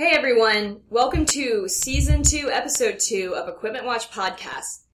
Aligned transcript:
Hey 0.00 0.12
everyone, 0.12 0.80
welcome 0.88 1.26
to 1.26 1.68
season 1.68 2.22
two, 2.22 2.50
episode 2.50 2.98
two 2.98 3.34
of 3.36 3.50
Equipment 3.50 3.84
Watch 3.84 4.10
Podcast. 4.10 4.86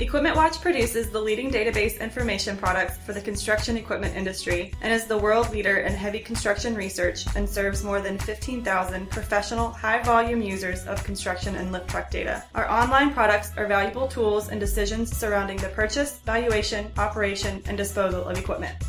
Equipment 0.00 0.34
Watch 0.34 0.62
produces 0.62 1.10
the 1.10 1.20
leading 1.20 1.50
database 1.50 2.00
information 2.00 2.56
products 2.56 2.96
for 3.04 3.12
the 3.12 3.20
construction 3.20 3.76
equipment 3.76 4.16
industry 4.16 4.72
and 4.80 4.90
is 4.94 5.04
the 5.04 5.18
world 5.18 5.50
leader 5.50 5.80
in 5.80 5.92
heavy 5.92 6.20
construction 6.20 6.74
research 6.74 7.26
and 7.36 7.46
serves 7.46 7.84
more 7.84 8.00
than 8.00 8.16
15,000 8.16 9.10
professional, 9.10 9.68
high 9.68 10.02
volume 10.02 10.40
users 10.40 10.86
of 10.86 11.04
construction 11.04 11.54
and 11.56 11.70
lift 11.70 11.90
truck 11.90 12.10
data. 12.10 12.42
Our 12.54 12.66
online 12.70 13.12
products 13.12 13.52
are 13.58 13.66
valuable 13.66 14.08
tools 14.08 14.48
in 14.48 14.58
decisions 14.58 15.14
surrounding 15.14 15.58
the 15.58 15.68
purchase, 15.68 16.20
valuation, 16.20 16.90
operation, 16.96 17.62
and 17.66 17.76
disposal 17.76 18.24
of 18.24 18.38
equipment. 18.38 18.82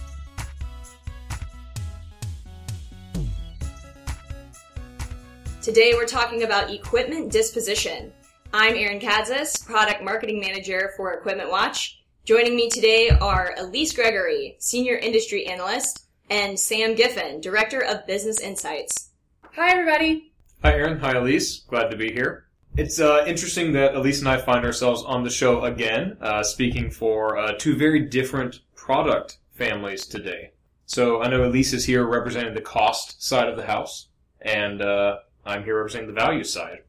Today 5.61 5.91
we're 5.93 6.05
talking 6.05 6.43
about 6.43 6.71
equipment 6.71 7.33
disposition. 7.33 8.13
I'm 8.53 8.75
Erin 8.75 8.99
Kadzis, 8.99 9.65
Product 9.65 10.03
Marketing 10.03 10.37
Manager 10.37 10.91
for 10.97 11.13
Equipment 11.13 11.49
Watch. 11.49 12.01
Joining 12.25 12.53
me 12.53 12.69
today 12.69 13.09
are 13.09 13.55
Elise 13.57 13.93
Gregory, 13.93 14.57
Senior 14.59 14.95
Industry 14.95 15.47
Analyst, 15.47 16.05
and 16.29 16.59
Sam 16.59 16.93
Giffen, 16.95 17.39
Director 17.39 17.81
of 17.81 18.05
Business 18.05 18.41
Insights. 18.41 19.11
Hi, 19.55 19.71
everybody. 19.71 20.33
Hi, 20.63 20.73
Erin. 20.73 20.99
Hi, 20.99 21.13
Elise. 21.13 21.59
Glad 21.59 21.91
to 21.91 21.97
be 21.97 22.11
here. 22.11 22.47
It's 22.75 22.99
uh, 22.99 23.23
interesting 23.25 23.71
that 23.71 23.95
Elise 23.95 24.19
and 24.19 24.27
I 24.27 24.37
find 24.37 24.65
ourselves 24.65 25.01
on 25.01 25.23
the 25.23 25.29
show 25.29 25.63
again, 25.63 26.17
uh, 26.19 26.43
speaking 26.43 26.91
for 26.91 27.37
uh, 27.37 27.53
two 27.57 27.77
very 27.77 28.01
different 28.01 28.59
product 28.75 29.37
families 29.53 30.05
today. 30.05 30.51
So 30.87 31.21
I 31.21 31.29
know 31.29 31.45
Elise 31.45 31.71
is 31.71 31.85
here 31.85 32.05
representing 32.05 32.53
the 32.53 32.59
cost 32.59 33.23
side 33.23 33.47
of 33.47 33.55
the 33.55 33.65
house, 33.65 34.09
and 34.41 34.81
uh, 34.81 35.19
I'm 35.45 35.63
here 35.63 35.77
representing 35.77 36.13
the 36.13 36.19
value 36.21 36.43
side. 36.43 36.79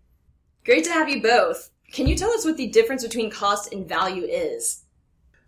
Great 0.65 0.85
to 0.85 0.93
have 0.93 1.09
you 1.09 1.21
both. 1.21 1.71
Can 1.93 2.07
you 2.07 2.15
tell 2.15 2.31
us 2.31 2.45
what 2.45 2.57
the 2.57 2.69
difference 2.69 3.03
between 3.03 3.31
cost 3.31 3.73
and 3.73 3.89
value 3.89 4.25
is? 4.25 4.85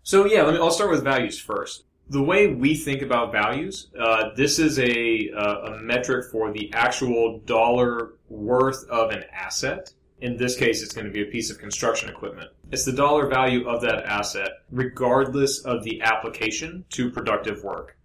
So 0.03 0.25
yeah, 0.25 0.43
let 0.43 0.53
me. 0.53 0.59
I'll 0.59 0.71
start 0.71 0.91
with 0.91 1.03
values 1.03 1.39
first. 1.39 1.85
The 2.09 2.21
way 2.21 2.53
we 2.53 2.75
think 2.75 3.01
about 3.01 3.31
values, 3.31 3.87
uh, 3.99 4.29
this 4.35 4.59
is 4.59 4.77
a 4.77 5.31
uh, 5.31 5.73
a 5.73 5.81
metric 5.81 6.25
for 6.31 6.51
the 6.51 6.71
actual 6.73 7.39
dollar 7.45 8.13
worth 8.29 8.87
of 8.89 9.11
an 9.11 9.23
asset. 9.33 9.91
In 10.19 10.37
this 10.37 10.55
case, 10.55 10.83
it's 10.83 10.93
going 10.93 11.07
to 11.07 11.13
be 11.13 11.23
a 11.23 11.31
piece 11.31 11.49
of 11.49 11.57
construction 11.57 12.09
equipment. 12.09 12.49
It's 12.71 12.85
the 12.85 12.91
dollar 12.91 13.27
value 13.27 13.67
of 13.67 13.81
that 13.81 14.05
asset, 14.05 14.49
regardless 14.69 15.59
of 15.59 15.83
the 15.83 16.01
application 16.01 16.85
to 16.89 17.09
productive 17.09 17.63
work. 17.63 17.97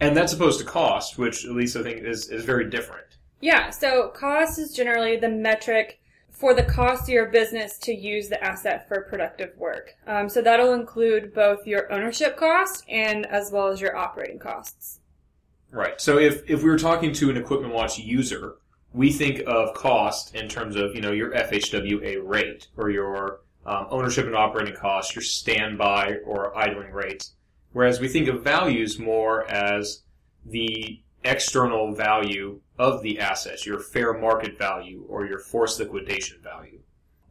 And 0.00 0.16
that's 0.16 0.32
opposed 0.32 0.58
to 0.60 0.64
cost, 0.64 1.18
which 1.18 1.44
Elise 1.44 1.76
I 1.76 1.82
think 1.82 2.04
is, 2.04 2.28
is 2.28 2.44
very 2.44 2.68
different. 2.68 3.06
Yeah, 3.40 3.70
so 3.70 4.08
cost 4.08 4.58
is 4.58 4.74
generally 4.74 5.16
the 5.16 5.28
metric 5.28 6.00
for 6.34 6.52
the 6.52 6.64
cost 6.64 7.04
of 7.04 7.08
your 7.10 7.26
business 7.26 7.78
to 7.78 7.94
use 7.94 8.28
the 8.28 8.42
asset 8.42 8.86
for 8.88 9.02
productive 9.02 9.56
work. 9.56 9.94
Um, 10.06 10.28
so 10.28 10.42
that'll 10.42 10.74
include 10.74 11.32
both 11.32 11.66
your 11.66 11.90
ownership 11.92 12.36
cost 12.36 12.84
and 12.88 13.24
as 13.26 13.50
well 13.52 13.68
as 13.68 13.80
your 13.80 13.96
operating 13.96 14.40
costs. 14.40 15.00
Right. 15.70 16.00
So 16.00 16.18
if, 16.18 16.48
if 16.50 16.62
we 16.62 16.70
were 16.70 16.78
talking 16.78 17.12
to 17.14 17.30
an 17.30 17.36
equipment 17.36 17.72
watch 17.72 17.98
user, 17.98 18.56
we 18.92 19.12
think 19.12 19.42
of 19.46 19.74
cost 19.74 20.34
in 20.34 20.48
terms 20.48 20.76
of, 20.76 20.94
you 20.94 21.00
know, 21.00 21.12
your 21.12 21.30
FHWA 21.30 22.18
rate 22.22 22.66
or 22.76 22.90
your 22.90 23.40
um, 23.64 23.86
ownership 23.90 24.26
and 24.26 24.36
operating 24.36 24.74
costs, 24.74 25.14
your 25.14 25.22
standby 25.22 26.18
or 26.24 26.56
idling 26.56 26.90
rates. 26.90 27.32
Whereas 27.72 28.00
we 28.00 28.08
think 28.08 28.28
of 28.28 28.42
values 28.42 28.98
more 28.98 29.50
as 29.50 30.02
the 30.44 31.00
external 31.24 31.94
value 31.94 32.60
of 32.78 33.02
the 33.02 33.18
assets, 33.18 33.66
your 33.66 33.80
fair 33.80 34.14
market 34.14 34.58
value 34.58 35.04
or 35.08 35.26
your 35.26 35.38
forced 35.38 35.78
liquidation 35.78 36.38
value. 36.42 36.80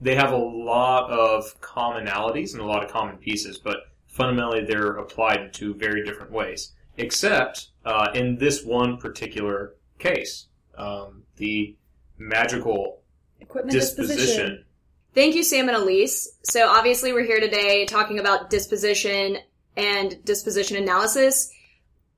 They 0.02 0.16
have 0.16 0.32
a 0.32 0.38
lot 0.38 1.10
of 1.10 1.60
commonalities 1.62 2.54
and 2.54 2.62
a 2.62 2.66
lot 2.66 2.84
of 2.84 2.92
common 2.92 3.18
pieces, 3.18 3.58
but 3.58 3.78
fundamentally 4.08 4.66
they're 4.66 4.98
applied 4.98 5.42
in 5.42 5.52
two 5.52 5.74
very 5.74 6.04
different 6.04 6.32
ways. 6.32 6.74
Except 6.98 7.70
uh, 7.86 8.10
in 8.14 8.38
this 8.38 8.64
one 8.64 8.98
particular 8.98 9.76
case, 10.00 10.48
um, 10.78 11.24
the 11.38 11.76
magical 12.18 13.02
Equipment 13.40 13.74
disposition. 13.74 14.18
disposition. 14.18 14.66
Thank 15.14 15.36
you, 15.36 15.44
Sam 15.44 15.68
and 15.68 15.78
Elise. 15.78 16.38
So 16.44 16.68
obviously 16.68 17.14
we're 17.14 17.26
here 17.26 17.40
today 17.40 17.86
talking 17.86 18.20
about 18.20 18.50
disposition 18.50 19.38
and 19.78 20.24
disposition 20.24 20.78
analysis. 20.78 21.52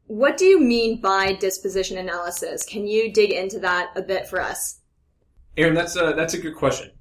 What 0.07 0.37
do 0.37 0.45
you 0.45 0.59
mean 0.59 1.01
by 1.01 1.33
disposition 1.33 1.97
analysis? 1.97 2.63
Can 2.63 2.85
you 2.85 3.11
dig 3.11 3.31
into 3.31 3.59
that 3.59 3.91
a 3.95 4.01
bit 4.01 4.27
for 4.27 4.39
us? 4.39 4.81
Erin, 5.57 5.73
that's 5.73 5.95
a 5.95 6.13
that's 6.15 6.33
a 6.33 6.39
good 6.39 6.55
question. 6.55 6.91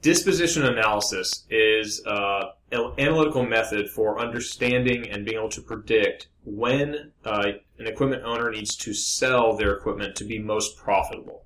Disposition 0.00 0.64
analysis 0.64 1.44
is 1.50 2.04
uh, 2.06 2.52
an 2.70 2.92
analytical 2.98 3.44
method 3.44 3.90
for 3.90 4.20
understanding 4.20 5.08
and 5.08 5.24
being 5.24 5.36
able 5.36 5.48
to 5.50 5.60
predict 5.60 6.28
when 6.44 7.10
uh, 7.24 7.52
an 7.78 7.86
equipment 7.86 8.22
owner 8.24 8.50
needs 8.50 8.76
to 8.76 8.94
sell 8.94 9.56
their 9.56 9.74
equipment 9.74 10.14
to 10.16 10.24
be 10.24 10.38
most 10.38 10.76
profitable. 10.76 11.44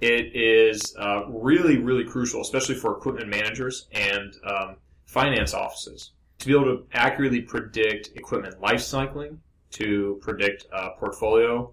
It 0.00 0.34
is 0.34 0.96
uh, 0.98 1.26
really, 1.28 1.76
really 1.76 2.04
crucial, 2.04 2.40
especially 2.40 2.76
for 2.76 2.96
equipment 2.96 3.28
managers 3.28 3.86
and 3.92 4.34
um, 4.46 4.76
finance 5.04 5.52
offices, 5.52 6.12
to 6.38 6.46
be 6.46 6.54
able 6.54 6.64
to 6.64 6.86
accurately 6.94 7.42
predict 7.42 8.10
equipment 8.16 8.60
life 8.62 8.80
cycling, 8.80 9.40
to 9.70 10.18
predict 10.22 10.66
uh, 10.72 10.90
portfolio 10.98 11.72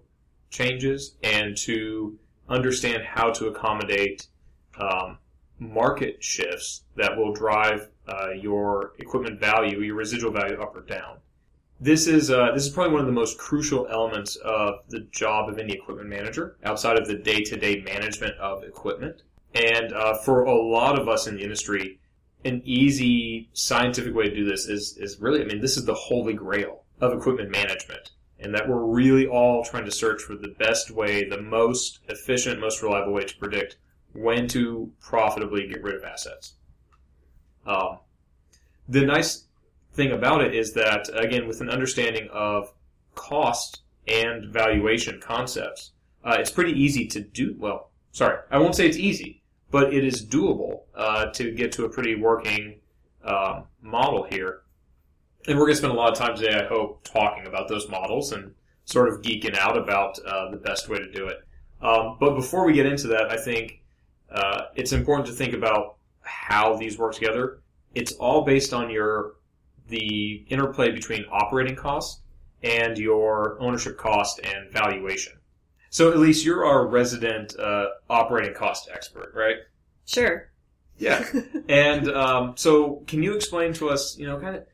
changes, 0.50 1.16
and 1.22 1.56
to 1.56 2.18
understand 2.48 3.02
how 3.04 3.30
to 3.30 3.48
accommodate 3.48 4.26
um, 4.80 5.18
market 5.58 6.22
shifts 6.22 6.84
that 6.96 7.16
will 7.16 7.32
drive 7.32 7.88
uh, 8.06 8.30
your 8.30 8.92
equipment 8.98 9.38
value, 9.38 9.80
your 9.80 9.96
residual 9.96 10.32
value 10.32 10.60
up 10.60 10.74
or 10.74 10.82
down. 10.82 11.18
This 11.80 12.06
is 12.06 12.30
uh, 12.30 12.52
this 12.54 12.64
is 12.64 12.70
probably 12.70 12.92
one 12.92 13.00
of 13.00 13.06
the 13.06 13.12
most 13.12 13.38
crucial 13.38 13.86
elements 13.88 14.36
of 14.36 14.80
the 14.88 15.00
job 15.10 15.48
of 15.48 15.58
any 15.58 15.74
equipment 15.74 16.08
manager, 16.08 16.56
outside 16.64 16.98
of 16.98 17.06
the 17.06 17.14
day-to-day 17.14 17.82
management 17.82 18.36
of 18.38 18.64
equipment. 18.64 19.22
And 19.54 19.92
uh, 19.92 20.14
for 20.18 20.44
a 20.44 20.54
lot 20.54 20.98
of 20.98 21.08
us 21.08 21.26
in 21.26 21.36
the 21.36 21.42
industry, 21.42 22.00
an 22.44 22.62
easy 22.64 23.48
scientific 23.52 24.14
way 24.14 24.28
to 24.28 24.34
do 24.34 24.44
this 24.44 24.66
is 24.66 24.96
is 24.96 25.20
really, 25.20 25.42
I 25.42 25.44
mean, 25.44 25.60
this 25.60 25.76
is 25.76 25.84
the 25.84 25.94
holy 25.94 26.34
grail 26.34 26.84
of 27.00 27.12
equipment 27.12 27.50
management, 27.50 28.10
and 28.40 28.54
that 28.54 28.68
we're 28.68 28.84
really 28.84 29.26
all 29.26 29.64
trying 29.64 29.84
to 29.84 29.90
search 29.90 30.22
for 30.22 30.34
the 30.34 30.54
best 30.58 30.90
way, 30.90 31.28
the 31.28 31.40
most 31.40 32.00
efficient, 32.08 32.60
most 32.60 32.82
reliable 32.82 33.12
way 33.12 33.24
to 33.24 33.36
predict 33.36 33.76
when 34.12 34.48
to 34.48 34.90
profitably 35.00 35.66
get 35.68 35.82
rid 35.82 35.94
of 35.94 36.04
assets. 36.04 36.54
Um, 37.66 37.98
the 38.88 39.04
nice 39.04 39.44
thing 39.92 40.12
about 40.12 40.42
it 40.42 40.54
is 40.54 40.72
that, 40.74 41.08
again, 41.14 41.46
with 41.46 41.60
an 41.60 41.68
understanding 41.68 42.28
of 42.32 42.72
cost 43.14 43.82
and 44.06 44.46
valuation 44.46 45.20
concepts, 45.20 45.92
uh, 46.24 46.36
it's 46.38 46.50
pretty 46.50 46.72
easy 46.72 47.06
to 47.06 47.20
do. 47.20 47.54
Well, 47.58 47.90
sorry, 48.12 48.38
I 48.50 48.58
won't 48.58 48.74
say 48.74 48.86
it's 48.88 48.96
easy, 48.96 49.42
but 49.70 49.92
it 49.92 50.04
is 50.04 50.24
doable 50.24 50.82
uh, 50.94 51.26
to 51.32 51.52
get 51.52 51.72
to 51.72 51.84
a 51.84 51.88
pretty 51.88 52.14
working 52.14 52.80
um, 53.24 53.64
model 53.82 54.24
here. 54.24 54.62
And 55.46 55.58
we're 55.58 55.66
going 55.66 55.74
to 55.74 55.78
spend 55.78 55.92
a 55.92 55.96
lot 55.96 56.12
of 56.12 56.18
time 56.18 56.36
today, 56.36 56.58
I 56.58 56.66
hope, 56.66 57.04
talking 57.04 57.46
about 57.46 57.68
those 57.68 57.88
models 57.88 58.32
and 58.32 58.54
sort 58.84 59.08
of 59.08 59.22
geeking 59.22 59.56
out 59.56 59.76
about 59.76 60.18
uh, 60.26 60.50
the 60.50 60.56
best 60.56 60.88
way 60.88 60.98
to 60.98 61.10
do 61.10 61.28
it. 61.28 61.38
Um, 61.80 62.16
but 62.18 62.34
before 62.34 62.64
we 62.64 62.72
get 62.72 62.86
into 62.86 63.08
that, 63.08 63.30
I 63.30 63.36
think 63.36 63.82
uh, 64.30 64.62
it's 64.74 64.92
important 64.92 65.26
to 65.28 65.32
think 65.32 65.54
about 65.54 65.96
how 66.20 66.76
these 66.76 66.98
work 66.98 67.14
together. 67.14 67.60
It's 67.94 68.12
all 68.12 68.44
based 68.44 68.72
on 68.72 68.90
your 68.90 69.34
the 69.88 70.44
interplay 70.48 70.90
between 70.90 71.24
operating 71.30 71.74
costs 71.74 72.20
and 72.62 72.98
your 72.98 73.60
ownership 73.60 73.96
cost 73.96 74.40
and 74.40 74.70
valuation. 74.70 75.34
So, 75.90 76.12
Elise 76.12 76.44
you're 76.44 76.66
our 76.66 76.86
resident 76.86 77.58
uh, 77.58 77.86
operating 78.10 78.54
cost 78.54 78.90
expert, 78.92 79.32
right? 79.34 79.56
Sure. 80.04 80.50
Yeah. 80.98 81.24
and 81.68 82.10
um, 82.10 82.54
so, 82.56 83.02
can 83.06 83.22
you 83.22 83.34
explain 83.34 83.72
to 83.74 83.88
us, 83.88 84.18
you 84.18 84.26
know, 84.26 84.38
kind 84.38 84.56
of 84.56 84.66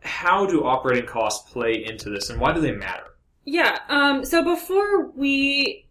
how 0.00 0.46
do 0.46 0.64
operating 0.64 1.06
costs 1.06 1.50
play 1.50 1.84
into 1.84 2.10
this, 2.10 2.30
and 2.30 2.40
why 2.40 2.52
do 2.52 2.60
they 2.60 2.72
matter? 2.72 3.04
Yeah. 3.44 3.78
Um, 3.88 4.24
so 4.24 4.42
before 4.42 5.10
we 5.10 5.86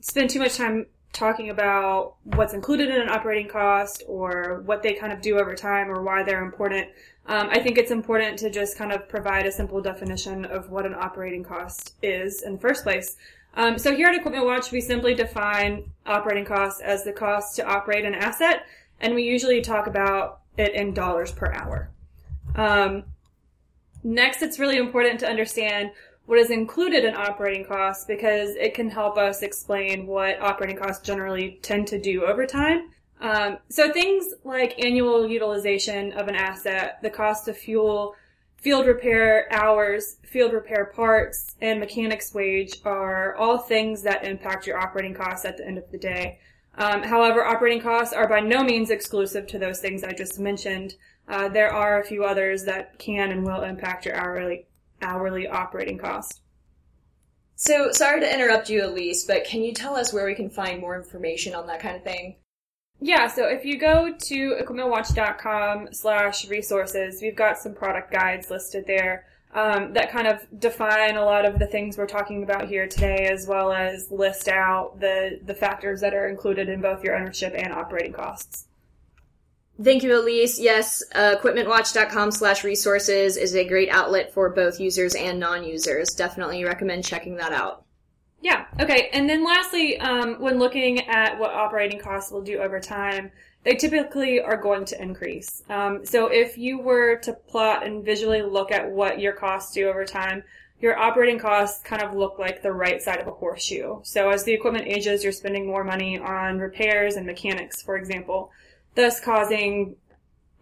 spend 0.00 0.30
too 0.30 0.38
much 0.38 0.56
time 0.56 0.86
talking 1.12 1.50
about 1.50 2.14
what's 2.24 2.54
included 2.54 2.88
in 2.88 3.00
an 3.00 3.08
operating 3.08 3.48
cost 3.48 4.02
or 4.08 4.62
what 4.64 4.82
they 4.82 4.94
kind 4.94 5.12
of 5.12 5.20
do 5.20 5.38
over 5.38 5.54
time 5.54 5.90
or 5.90 6.02
why 6.02 6.22
they're 6.22 6.42
important, 6.42 6.88
um, 7.26 7.48
I 7.50 7.60
think 7.60 7.78
it's 7.78 7.90
important 7.90 8.38
to 8.40 8.50
just 8.50 8.76
kind 8.76 8.92
of 8.92 9.08
provide 9.08 9.46
a 9.46 9.52
simple 9.52 9.80
definition 9.80 10.44
of 10.44 10.70
what 10.70 10.86
an 10.86 10.94
operating 10.94 11.44
cost 11.44 11.94
is 12.02 12.42
in 12.42 12.54
the 12.54 12.58
first 12.58 12.82
place. 12.82 13.16
Um, 13.54 13.78
so 13.78 13.94
here 13.94 14.08
at 14.08 14.14
Equipment 14.14 14.46
Watch, 14.46 14.72
we 14.72 14.80
simply 14.80 15.14
define 15.14 15.84
operating 16.06 16.44
costs 16.44 16.80
as 16.80 17.04
the 17.04 17.12
cost 17.12 17.56
to 17.56 17.66
operate 17.66 18.04
an 18.04 18.14
asset, 18.14 18.64
and 19.00 19.14
we 19.14 19.24
usually 19.24 19.60
talk 19.60 19.86
about 19.86 20.40
it 20.56 20.72
in 20.74 20.94
dollars 20.94 21.30
per 21.30 21.52
hour. 21.52 21.90
Um, 22.56 23.04
Next, 24.04 24.42
it's 24.42 24.58
really 24.58 24.78
important 24.78 25.20
to 25.20 25.28
understand 25.28 25.92
what 26.26 26.38
is 26.38 26.50
included 26.50 27.04
in 27.04 27.14
operating 27.14 27.64
costs 27.64 28.04
because 28.04 28.50
it 28.56 28.74
can 28.74 28.88
help 28.88 29.16
us 29.16 29.42
explain 29.42 30.06
what 30.06 30.40
operating 30.40 30.76
costs 30.76 31.04
generally 31.04 31.58
tend 31.62 31.86
to 31.88 32.00
do 32.00 32.24
over 32.24 32.46
time. 32.46 32.90
Um, 33.20 33.58
so 33.68 33.92
things 33.92 34.34
like 34.44 34.84
annual 34.84 35.26
utilization 35.28 36.12
of 36.12 36.28
an 36.28 36.34
asset, 36.34 36.98
the 37.02 37.10
cost 37.10 37.46
of 37.48 37.56
fuel, 37.56 38.16
field 38.56 38.86
repair 38.86 39.52
hours, 39.52 40.16
field 40.24 40.52
repair 40.52 40.86
parts, 40.86 41.54
and 41.60 41.80
mechanics 41.80 42.34
wage 42.34 42.78
are 42.84 43.34
all 43.36 43.58
things 43.58 44.02
that 44.02 44.24
impact 44.24 44.66
your 44.66 44.78
operating 44.78 45.14
costs 45.14 45.44
at 45.44 45.56
the 45.56 45.66
end 45.66 45.78
of 45.78 45.90
the 45.90 45.98
day. 45.98 46.38
Um, 46.76 47.02
however, 47.02 47.44
operating 47.44 47.82
costs 47.82 48.14
are 48.14 48.28
by 48.28 48.40
no 48.40 48.64
means 48.64 48.90
exclusive 48.90 49.46
to 49.48 49.58
those 49.58 49.80
things 49.80 50.02
I 50.02 50.12
just 50.12 50.38
mentioned. 50.38 50.94
Uh, 51.32 51.48
there 51.48 51.72
are 51.72 51.98
a 51.98 52.04
few 52.04 52.24
others 52.24 52.64
that 52.64 52.98
can 52.98 53.30
and 53.30 53.42
will 53.42 53.62
impact 53.62 54.04
your 54.04 54.14
hourly 54.14 54.66
hourly 55.00 55.48
operating 55.48 55.96
costs. 55.96 56.42
So, 57.56 57.90
sorry 57.90 58.20
to 58.20 58.32
interrupt 58.32 58.68
you, 58.68 58.84
Elise, 58.84 59.24
but 59.24 59.44
can 59.44 59.62
you 59.62 59.72
tell 59.72 59.96
us 59.96 60.12
where 60.12 60.26
we 60.26 60.34
can 60.34 60.50
find 60.50 60.80
more 60.80 60.94
information 60.94 61.54
on 61.54 61.66
that 61.68 61.80
kind 61.80 61.96
of 61.96 62.04
thing? 62.04 62.36
Yeah, 63.00 63.28
so 63.28 63.46
if 63.46 63.64
you 63.64 63.78
go 63.78 64.12
to 64.12 64.56
equipmentwatch.com 64.62 65.88
slash 65.92 66.48
resources, 66.48 67.22
we've 67.22 67.34
got 67.34 67.56
some 67.56 67.74
product 67.74 68.12
guides 68.12 68.50
listed 68.50 68.84
there 68.86 69.24
um, 69.54 69.94
that 69.94 70.12
kind 70.12 70.26
of 70.26 70.46
define 70.60 71.16
a 71.16 71.24
lot 71.24 71.46
of 71.46 71.58
the 71.58 71.66
things 71.66 71.96
we're 71.96 72.06
talking 72.06 72.42
about 72.42 72.68
here 72.68 72.86
today, 72.86 73.28
as 73.32 73.46
well 73.46 73.72
as 73.72 74.10
list 74.10 74.48
out 74.48 75.00
the, 75.00 75.40
the 75.46 75.54
factors 75.54 76.02
that 76.02 76.12
are 76.12 76.28
included 76.28 76.68
in 76.68 76.82
both 76.82 77.02
your 77.02 77.16
ownership 77.16 77.54
and 77.56 77.72
operating 77.72 78.12
costs. 78.12 78.66
Thank 79.82 80.02
you, 80.02 80.18
Elise. 80.18 80.60
Yes, 80.60 81.02
uh, 81.14 81.36
equipmentwatch.com 81.36 82.30
slash 82.32 82.62
resources 82.62 83.36
is 83.36 83.54
a 83.54 83.64
great 83.64 83.88
outlet 83.88 84.32
for 84.32 84.50
both 84.50 84.78
users 84.78 85.14
and 85.14 85.40
non-users. 85.40 86.10
Definitely 86.10 86.64
recommend 86.64 87.04
checking 87.04 87.36
that 87.36 87.52
out. 87.52 87.84
Yeah. 88.42 88.66
Okay. 88.80 89.08
And 89.12 89.30
then 89.30 89.44
lastly, 89.44 89.98
um, 89.98 90.34
when 90.40 90.58
looking 90.58 91.06
at 91.08 91.38
what 91.38 91.52
operating 91.52 92.00
costs 92.00 92.30
will 92.32 92.42
do 92.42 92.58
over 92.58 92.80
time, 92.80 93.30
they 93.64 93.74
typically 93.74 94.40
are 94.40 94.56
going 94.56 94.84
to 94.86 95.00
increase. 95.00 95.62
Um, 95.68 96.04
so 96.04 96.26
if 96.26 96.58
you 96.58 96.80
were 96.80 97.16
to 97.18 97.32
plot 97.32 97.86
and 97.86 98.04
visually 98.04 98.42
look 98.42 98.72
at 98.72 98.90
what 98.90 99.20
your 99.20 99.32
costs 99.32 99.72
do 99.72 99.88
over 99.88 100.04
time, 100.04 100.42
your 100.80 100.98
operating 100.98 101.38
costs 101.38 101.80
kind 101.84 102.02
of 102.02 102.14
look 102.14 102.40
like 102.40 102.60
the 102.60 102.72
right 102.72 103.00
side 103.00 103.20
of 103.20 103.28
a 103.28 103.30
horseshoe. 103.30 104.00
So 104.02 104.30
as 104.30 104.42
the 104.42 104.52
equipment 104.52 104.88
ages, 104.88 105.22
you're 105.22 105.32
spending 105.32 105.64
more 105.64 105.84
money 105.84 106.18
on 106.18 106.58
repairs 106.58 107.14
and 107.14 107.24
mechanics, 107.24 107.80
for 107.80 107.96
example, 107.96 108.50
thus 108.94 109.20
causing 109.20 109.96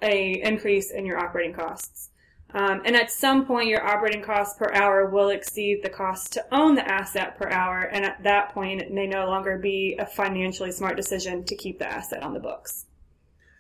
a 0.03 0.41
increase 0.43 0.91
in 0.91 1.05
your 1.05 1.19
operating 1.19 1.55
costs. 1.55 2.11
Um, 2.53 2.83
and 2.85 2.97
at 2.97 3.13
some 3.13 3.47
point, 3.47 3.69
your 3.69 3.87
operating 3.87 4.23
costs 4.23 4.59
per 4.59 4.73
hour 4.73 5.09
will 5.09 5.29
exceed 5.29 5.81
the 5.83 5.89
cost 5.89 6.33
to 6.33 6.45
own 6.51 6.75
the 6.75 6.89
asset 6.89 7.39
per 7.39 7.49
hour. 7.49 7.83
And 7.83 8.05
at 8.05 8.23
that 8.25 8.53
point, 8.53 8.81
it 8.81 8.93
may 8.93 9.07
no 9.07 9.27
longer 9.27 9.57
be 9.57 9.97
a 9.99 10.07
financially 10.07 10.73
smart 10.73 10.97
decision 10.97 11.45
to 11.45 11.55
keep 11.55 11.79
the 11.79 11.87
asset 11.87 12.23
on 12.23 12.35
the 12.35 12.41
books. 12.41 12.87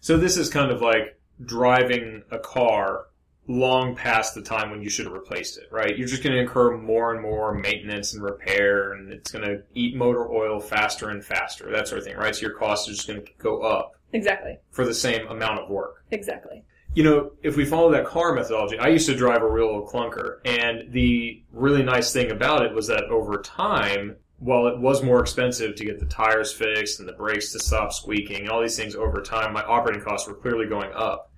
So 0.00 0.16
this 0.16 0.36
is 0.36 0.48
kind 0.48 0.72
of 0.72 0.80
like 0.80 1.20
driving 1.44 2.22
a 2.30 2.38
car 2.38 3.06
long 3.50 3.96
past 3.96 4.34
the 4.34 4.42
time 4.42 4.70
when 4.70 4.80
you 4.80 4.88
should 4.88 5.06
have 5.06 5.14
replaced 5.14 5.58
it, 5.58 5.64
right? 5.70 5.96
You're 5.98 6.08
just 6.08 6.22
going 6.22 6.34
to 6.34 6.40
incur 6.40 6.76
more 6.76 7.12
and 7.12 7.20
more 7.20 7.54
maintenance 7.54 8.14
and 8.14 8.22
repair, 8.22 8.92
and 8.92 9.12
it's 9.12 9.32
going 9.32 9.44
to 9.44 9.62
eat 9.74 9.96
motor 9.96 10.30
oil 10.30 10.60
faster 10.60 11.10
and 11.10 11.24
faster, 11.24 11.70
that 11.70 11.88
sort 11.88 11.98
of 11.98 12.04
thing, 12.04 12.16
right? 12.16 12.34
So 12.34 12.42
your 12.42 12.56
costs 12.56 12.88
are 12.88 12.92
just 12.92 13.08
going 13.08 13.20
to 13.20 13.32
go 13.38 13.62
up. 13.62 13.96
Exactly. 14.12 14.58
For 14.70 14.84
the 14.84 14.94
same 14.94 15.26
amount 15.28 15.60
of 15.60 15.68
work. 15.68 16.04
Exactly 16.10 16.64
you 16.94 17.04
know, 17.04 17.30
if 17.42 17.56
we 17.56 17.64
follow 17.64 17.90
that 17.92 18.04
car 18.04 18.34
methodology, 18.34 18.78
I 18.78 18.88
used 18.88 19.06
to 19.06 19.14
drive 19.14 19.42
a 19.42 19.48
real 19.48 19.66
old 19.66 19.88
clunker, 19.88 20.38
and 20.44 20.92
the 20.92 21.42
really 21.52 21.82
nice 21.82 22.12
thing 22.12 22.30
about 22.30 22.64
it 22.64 22.74
was 22.74 22.88
that 22.88 23.04
over 23.04 23.40
time, 23.42 24.16
while 24.38 24.66
it 24.66 24.78
was 24.78 25.02
more 25.02 25.20
expensive 25.20 25.76
to 25.76 25.84
get 25.84 26.00
the 26.00 26.06
tires 26.06 26.52
fixed 26.52 26.98
and 26.98 27.08
the 27.08 27.12
brakes 27.12 27.52
to 27.52 27.60
stop 27.60 27.92
squeaking, 27.92 28.40
and 28.40 28.50
all 28.50 28.60
these 28.60 28.76
things 28.76 28.96
over 28.96 29.20
time, 29.20 29.52
my 29.52 29.62
operating 29.62 30.02
costs 30.02 30.26
were 30.26 30.34
clearly 30.34 30.66
going 30.66 30.90
up. 30.94 31.29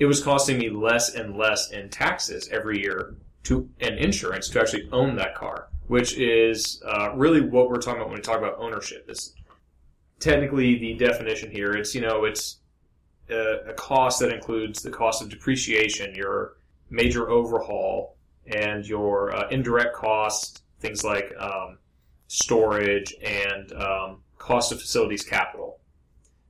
It 0.00 0.06
was 0.06 0.22
costing 0.22 0.56
me 0.56 0.70
less 0.70 1.14
and 1.14 1.36
less 1.36 1.70
in 1.70 1.90
taxes 1.90 2.48
every 2.50 2.80
year 2.80 3.16
to 3.44 3.68
and 3.80 3.98
insurance 3.98 4.48
to 4.48 4.60
actually 4.60 4.88
own 4.92 5.14
that 5.16 5.34
car, 5.34 5.68
which 5.88 6.16
is 6.16 6.82
uh, 6.86 7.12
really 7.14 7.42
what 7.42 7.68
we're 7.68 7.76
talking 7.76 8.00
about 8.00 8.08
when 8.08 8.16
we 8.16 8.22
talk 8.22 8.38
about 8.38 8.56
ownership. 8.58 9.04
Is 9.10 9.34
technically 10.18 10.78
the 10.78 10.94
definition 10.94 11.50
here. 11.50 11.72
It's 11.72 11.94
you 11.94 12.00
know 12.00 12.24
it's 12.24 12.60
a, 13.28 13.68
a 13.68 13.74
cost 13.74 14.20
that 14.20 14.32
includes 14.32 14.82
the 14.82 14.90
cost 14.90 15.20
of 15.20 15.28
depreciation, 15.28 16.14
your 16.14 16.54
major 16.88 17.28
overhaul, 17.28 18.16
and 18.46 18.86
your 18.86 19.36
uh, 19.36 19.48
indirect 19.50 19.94
costs, 19.94 20.62
things 20.80 21.04
like 21.04 21.30
um, 21.38 21.76
storage 22.26 23.14
and 23.22 23.70
um, 23.74 24.22
cost 24.38 24.72
of 24.72 24.80
facilities 24.80 25.22
capital. 25.22 25.78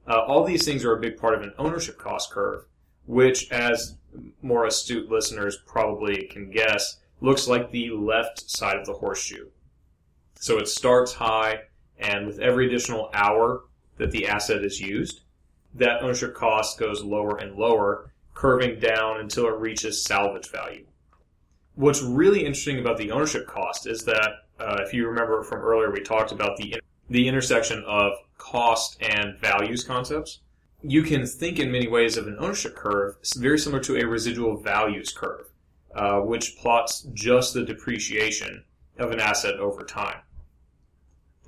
Uh, 0.07 0.21
all 0.21 0.45
these 0.45 0.65
things 0.65 0.85
are 0.85 0.97
a 0.97 1.01
big 1.01 1.17
part 1.17 1.35
of 1.35 1.43
an 1.43 1.53
ownership 1.59 1.99
cost 1.99 2.31
curve, 2.31 2.65
which, 3.11 3.51
as 3.51 3.97
more 4.41 4.67
astute 4.67 5.11
listeners 5.11 5.59
probably 5.67 6.29
can 6.31 6.49
guess, 6.49 6.99
looks 7.21 7.49
like 7.49 7.71
the 7.71 7.91
left 7.91 8.49
side 8.49 8.77
of 8.77 8.87
the 8.87 8.93
horseshoe. 8.93 9.49
So 10.37 10.59
it 10.59 10.69
starts 10.69 11.13
high, 11.13 11.63
and 11.99 12.25
with 12.25 12.39
every 12.39 12.69
additional 12.69 13.11
hour 13.13 13.65
that 13.97 14.13
the 14.13 14.29
asset 14.29 14.65
is 14.65 14.81
used, 14.81 15.23
that 15.75 16.03
ownership 16.03 16.37
cost 16.37 16.79
goes 16.79 17.03
lower 17.03 17.37
and 17.39 17.57
lower, 17.57 18.13
curving 18.35 18.79
down 18.79 19.19
until 19.19 19.49
it 19.49 19.59
reaches 19.59 20.05
salvage 20.05 20.49
value. 20.49 20.87
What's 21.75 22.03
really 22.03 22.45
interesting 22.47 22.79
about 22.79 22.97
the 22.97 23.11
ownership 23.11 23.49
cost 23.49 23.89
is 23.89 24.05
that, 24.05 24.31
uh, 24.61 24.79
if 24.87 24.95
you 24.95 25.09
remember 25.09 25.43
from 25.43 25.63
earlier, 25.63 25.91
we 25.91 26.01
talked 26.01 26.31
about 26.31 26.57
the 26.59 26.81
the 27.09 27.27
intersection 27.27 27.83
of 27.89 28.13
cost 28.39 29.03
and 29.03 29.37
values 29.39 29.83
concepts. 29.83 30.43
You 30.83 31.03
can 31.03 31.27
think 31.27 31.59
in 31.59 31.71
many 31.71 31.89
ways 31.89 32.17
of 32.17 32.27
an 32.27 32.37
ownership 32.39 32.75
curve, 32.75 33.17
very 33.37 33.59
similar 33.59 33.83
to 33.83 33.97
a 33.97 34.07
residual 34.07 34.57
values 34.57 35.13
curve, 35.13 35.47
uh, 35.95 36.21
which 36.21 36.57
plots 36.57 37.07
just 37.13 37.55
the 37.55 37.65
depreciation 37.65 38.65
of 38.99 39.11
an 39.11 39.21
asset 39.21 39.57
over 39.57 39.83
time. 39.85 40.21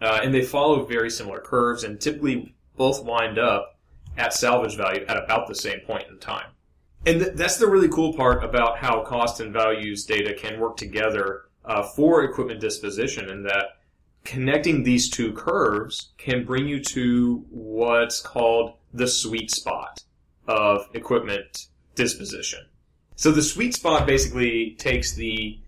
Uh, 0.01 0.21
and 0.23 0.35
they 0.35 0.43
follow 0.43 0.85
very 0.85 1.11
similar 1.11 1.41
curves 1.41 1.85
and 1.85 2.01
typically 2.01 2.55
both 2.77 3.05
wind 3.05 3.39
up 3.39 3.79
at 4.17 4.35
salvage 4.35 4.77
value 4.77 5.05
at 5.07 5.17
about 5.17 5.49
the 5.49 5.55
same 5.55 5.81
point 5.81 6.09
in 6.09 6.19
time. 6.19 6.51
And 7.07 7.21
th- 7.21 7.33
that's 7.35 7.57
the 7.57 7.69
really 7.69 7.89
cool 7.89 8.13
part 8.15 8.45
about 8.45 8.79
how 8.79 9.03
cost 9.03 9.41
and 9.41 9.53
values 9.53 10.05
data 10.05 10.35
can 10.35 10.61
work 10.61 10.77
together 10.77 11.43
uh, 11.65 11.83
for 11.83 12.25
equipment 12.25 12.61
disposition, 12.61 13.31
in 13.31 13.45
that 13.45 13.79
connecting 14.25 14.83
these 14.83 15.09
two 15.09 15.33
curves 15.33 16.11
can 16.19 16.45
bring 16.45 16.67
you 16.67 16.83
to 16.83 17.45
what's 17.51 18.21
called 18.21 18.75
the 18.93 19.07
sweet 19.07 19.51
spot 19.51 20.05
of 20.47 20.89
equipment 20.95 21.67
disposition. 21.95 22.61
So 23.17 23.31
the 23.31 23.43
sweet 23.43 23.75
spot 23.75 24.07
basically 24.07 24.75
takes 24.79 25.15
the 25.15 25.59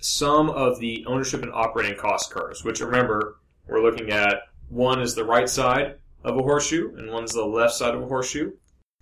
sum 0.00 0.50
of 0.50 0.78
the 0.80 1.04
ownership 1.06 1.42
and 1.42 1.52
operating 1.52 1.98
cost 1.98 2.30
curves, 2.30 2.64
which 2.64 2.80
remember, 2.80 3.36
we're 3.66 3.82
looking 3.82 4.10
at 4.10 4.42
one 4.68 5.00
is 5.00 5.14
the 5.14 5.24
right 5.24 5.48
side, 5.48 5.96
of 6.24 6.36
a 6.36 6.42
horseshoe 6.42 6.94
and 6.96 7.10
one's 7.10 7.32
the 7.32 7.44
left 7.44 7.74
side 7.74 7.94
of 7.94 8.02
a 8.02 8.06
horseshoe. 8.06 8.52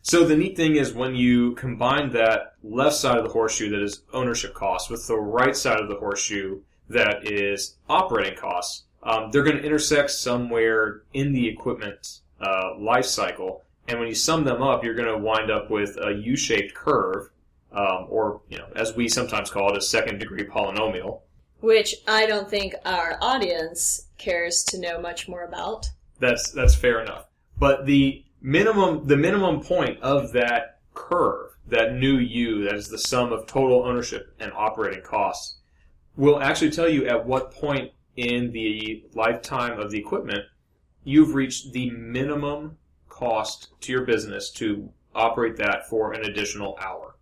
So 0.02 0.24
the 0.24 0.36
neat 0.36 0.56
thing 0.56 0.76
is 0.76 0.92
when 0.92 1.16
you 1.16 1.54
combine 1.54 2.10
that 2.12 2.54
left 2.62 2.94
side 2.94 3.16
of 3.16 3.24
the 3.24 3.30
horseshoe 3.30 3.70
that 3.70 3.82
is 3.82 4.02
ownership 4.12 4.54
cost 4.54 4.90
with 4.90 5.06
the 5.06 5.16
right 5.16 5.56
side 5.56 5.80
of 5.80 5.88
the 5.88 5.96
horseshoe 5.96 6.60
that 6.88 7.30
is 7.30 7.76
operating 7.88 8.38
costs, 8.38 8.84
um, 9.02 9.30
they're 9.30 9.42
going 9.42 9.56
to 9.56 9.64
intersect 9.64 10.10
somewhere 10.10 11.02
in 11.12 11.32
the 11.32 11.48
equipment 11.48 12.20
uh, 12.40 12.78
life 12.78 13.06
cycle. 13.06 13.64
And 13.88 13.98
when 13.98 14.08
you 14.08 14.14
sum 14.14 14.44
them 14.44 14.62
up, 14.62 14.84
you're 14.84 14.94
going 14.94 15.08
to 15.08 15.18
wind 15.18 15.50
up 15.50 15.70
with 15.70 15.96
a 15.96 16.12
U-shaped 16.12 16.74
curve, 16.74 17.30
um, 17.72 18.06
or 18.08 18.40
you 18.48 18.58
know, 18.58 18.66
as 18.74 18.96
we 18.96 19.08
sometimes 19.08 19.50
call 19.50 19.70
it, 19.70 19.76
a 19.76 19.82
second 19.82 20.18
degree 20.18 20.44
polynomial. 20.44 21.20
Which 21.60 21.94
I 22.06 22.26
don't 22.26 22.50
think 22.50 22.74
our 22.84 23.16
audience 23.20 24.08
cares 24.18 24.64
to 24.64 24.80
know 24.80 25.00
much 25.00 25.28
more 25.28 25.44
about. 25.44 25.88
That's 26.18 26.50
that's 26.50 26.74
fair 26.74 27.00
enough. 27.00 27.26
But 27.58 27.86
the 27.86 28.24
minimum 28.40 29.06
the 29.06 29.16
minimum 29.16 29.60
point 29.60 30.00
of 30.00 30.32
that 30.32 30.80
curve, 30.94 31.50
that 31.68 31.94
new 31.94 32.18
U, 32.18 32.64
that 32.64 32.74
is 32.74 32.88
the 32.88 32.98
sum 32.98 33.32
of 33.32 33.46
total 33.46 33.84
ownership 33.84 34.34
and 34.40 34.52
operating 34.52 35.02
costs, 35.02 35.58
will 36.16 36.40
actually 36.40 36.70
tell 36.70 36.88
you 36.88 37.06
at 37.06 37.26
what 37.26 37.52
point 37.52 37.92
in 38.16 38.50
the 38.52 39.04
lifetime 39.14 39.78
of 39.78 39.90
the 39.90 39.98
equipment 39.98 40.40
you've 41.06 41.34
reached 41.34 41.72
the 41.72 41.88
minimum 41.90 42.76
cost 43.08 43.68
to 43.80 43.92
your 43.92 44.04
business 44.04 44.50
to 44.50 44.92
operate 45.14 45.56
that 45.56 45.88
for 45.88 46.12
an 46.12 46.24
additional 46.26 46.76
hour. 46.80 47.14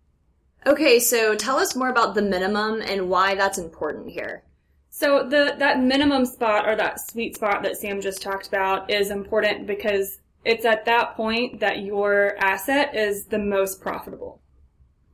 Okay, 0.65 0.99
so 0.99 1.35
tell 1.35 1.57
us 1.57 1.75
more 1.75 1.89
about 1.89 2.15
the 2.15 2.21
minimum 2.21 2.81
and 2.81 3.07
why 3.07 3.35
that's 3.35 3.59
important 3.59 4.09
here. 4.09 4.43
So 4.89 5.23
the 5.23 5.55
that 5.59 5.81
minimum 5.81 6.25
spot 6.25 6.67
or 6.67 6.75
that 6.75 6.99
sweet 6.99 7.35
spot 7.35 7.61
that 7.63 7.77
Sam 7.77 8.01
just 8.01 8.21
talked 8.21 8.47
about 8.47 8.89
is 8.89 9.11
important 9.11 9.67
because 9.67 10.19
it's 10.43 10.65
at 10.65 10.85
that 10.85 11.15
point 11.15 11.59
that 11.59 11.81
your 11.81 12.35
asset 12.39 12.95
is 12.95 13.25
the 13.25 13.39
most 13.39 13.81
profitable. 13.81 14.41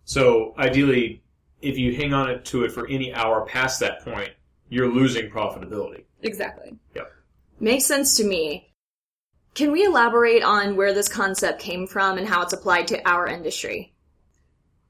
So 0.06 0.54
ideally, 0.58 1.22
if 1.62 1.78
you 1.78 1.96
hang 1.96 2.14
on 2.14 2.30
it 2.30 2.46
to 2.46 2.64
it 2.64 2.72
for 2.72 2.88
any 2.88 3.14
hour 3.14 3.46
past 3.46 3.80
that 3.82 4.04
point, 4.06 4.32
you're 4.70 4.92
losing 4.92 5.30
profitability. 5.30 6.04
Exactly. 6.22 6.78
Makes 7.62 7.86
sense 7.86 8.18
to 8.18 8.24
me. 8.24 8.74
Can 9.54 9.72
we 9.72 9.86
elaborate 9.86 10.42
on 10.42 10.76
where 10.76 10.96
this 10.96 11.08
concept 11.08 11.62
came 11.62 11.86
from 11.86 12.18
and 12.18 12.28
how 12.28 12.42
it's 12.42 12.54
applied 12.54 12.88
to 12.88 13.08
our 13.08 13.28
industry? 13.28 13.94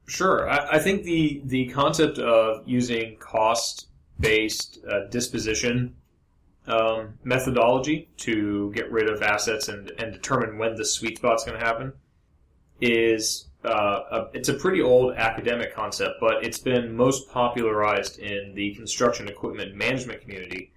Sure. 0.06 0.48
I, 0.48 0.76
I 0.76 0.78
think 0.78 1.02
the 1.02 1.42
the 1.44 1.66
concept 1.68 2.18
of 2.18 2.66
using 2.66 3.16
cost 3.18 3.88
based 4.18 4.78
uh, 4.90 5.06
disposition 5.10 5.96
um, 6.66 7.18
methodology 7.24 8.08
to 8.18 8.72
get 8.72 8.90
rid 8.90 9.10
of 9.10 9.20
assets 9.22 9.68
and, 9.68 9.90
and 9.98 10.12
determine 10.12 10.56
when 10.56 10.74
the 10.74 10.84
sweet 10.84 11.18
spot's 11.18 11.44
going 11.44 11.58
to 11.58 11.64
happen 11.64 11.92
is 12.80 13.48
uh, 13.66 14.00
a, 14.10 14.26
it's 14.32 14.48
a 14.48 14.54
pretty 14.54 14.80
old 14.80 15.14
academic 15.16 15.74
concept, 15.74 16.14
but 16.20 16.42
it's 16.42 16.58
been 16.58 16.96
most 16.96 17.28
popularized 17.30 18.18
in 18.18 18.54
the 18.54 18.74
construction 18.76 19.28
equipment 19.28 19.74
management 19.74 20.22
community 20.22 20.71